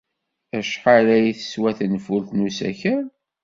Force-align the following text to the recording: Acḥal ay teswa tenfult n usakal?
Acḥal 0.57 1.07
ay 1.17 1.27
teswa 1.39 1.71
tenfult 1.77 2.29
n 2.33 2.45
usakal? 2.47 3.05